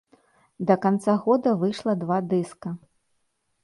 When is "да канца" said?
0.71-1.15